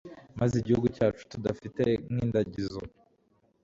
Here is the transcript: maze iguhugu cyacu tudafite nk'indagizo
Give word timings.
maze 0.39 0.53
iguhugu 0.57 0.87
cyacu 0.97 1.21
tudafite 1.31 1.83
nk'indagizo 2.11 2.81